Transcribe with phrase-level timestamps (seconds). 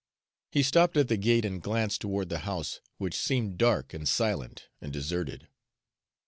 [0.51, 4.67] He stopped at the gate and glanced toward the house, which seemed dark and silent
[4.81, 5.47] and deserted.